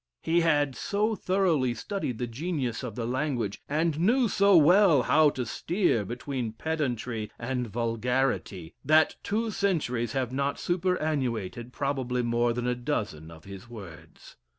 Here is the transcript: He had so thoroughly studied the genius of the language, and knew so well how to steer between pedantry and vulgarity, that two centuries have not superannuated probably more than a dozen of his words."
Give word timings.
He 0.23 0.39
had 0.39 0.75
so 0.75 1.13
thoroughly 1.13 1.75
studied 1.75 2.17
the 2.17 2.25
genius 2.25 2.81
of 2.81 2.95
the 2.95 3.05
language, 3.05 3.61
and 3.69 3.99
knew 3.99 4.27
so 4.27 4.57
well 4.57 5.03
how 5.03 5.29
to 5.29 5.45
steer 5.45 6.03
between 6.05 6.53
pedantry 6.53 7.29
and 7.37 7.67
vulgarity, 7.67 8.73
that 8.83 9.17
two 9.21 9.51
centuries 9.51 10.13
have 10.13 10.31
not 10.31 10.59
superannuated 10.59 11.71
probably 11.71 12.23
more 12.23 12.51
than 12.51 12.65
a 12.65 12.73
dozen 12.73 13.29
of 13.29 13.43
his 13.43 13.69
words." 13.69 14.37